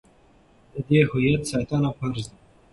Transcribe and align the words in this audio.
د 0.71 0.73
دې 0.87 0.99
هویت 1.09 1.41
ساتنه 1.51 1.89
فرض 1.97 2.21
ده. 2.31 2.37